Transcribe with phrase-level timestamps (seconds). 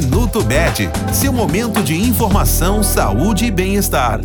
[0.00, 4.20] Minuto Bet, seu momento de informação, saúde e bem-estar.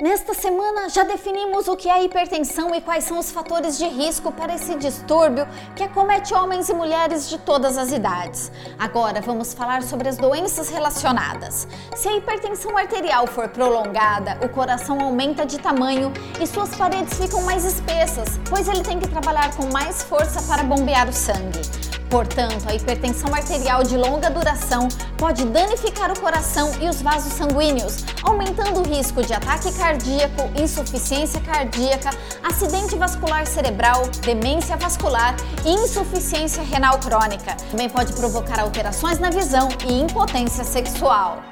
[0.00, 4.30] Nesta semana já definimos o que é hipertensão e quais são os fatores de risco
[4.30, 5.44] para esse distúrbio
[5.74, 8.52] que acomete homens e mulheres de todas as idades.
[8.78, 11.66] Agora vamos falar sobre as doenças relacionadas.
[11.96, 17.42] Se a hipertensão arterial for prolongada, o coração aumenta de tamanho e suas paredes ficam
[17.42, 21.81] mais espessas, pois ele tem que trabalhar com mais força para bombear o sangue.
[22.12, 24.86] Portanto, a hipertensão arterial de longa duração
[25.16, 31.40] pode danificar o coração e os vasos sanguíneos, aumentando o risco de ataque cardíaco, insuficiência
[31.40, 32.10] cardíaca,
[32.42, 37.56] acidente vascular cerebral, demência vascular e insuficiência renal crônica.
[37.70, 41.51] Também pode provocar alterações na visão e impotência sexual.